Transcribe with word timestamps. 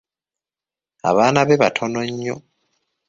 Abaana 1.09 1.39
be 1.47 1.55
batono 1.61 2.01
nnyo. 2.09 2.35